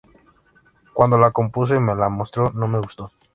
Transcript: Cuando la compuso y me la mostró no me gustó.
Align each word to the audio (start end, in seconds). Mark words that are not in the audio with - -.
Cuando 0.93 1.19
la 1.19 1.29
compuso 1.29 1.75
y 1.75 1.79
me 1.79 1.93
la 1.93 2.09
mostró 2.09 2.51
no 2.53 2.67
me 2.67 2.79
gustó. 2.79 3.11